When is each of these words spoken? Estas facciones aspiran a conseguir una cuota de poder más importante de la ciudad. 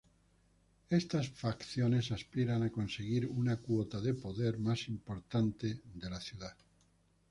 Estas 0.89 1.29
facciones 1.29 2.11
aspiran 2.11 2.63
a 2.63 2.71
conseguir 2.71 3.27
una 3.27 3.57
cuota 3.57 4.01
de 4.01 4.15
poder 4.15 4.57
más 4.57 4.87
importante 4.87 5.79
de 5.93 6.09
la 6.09 6.19
ciudad. 6.19 6.57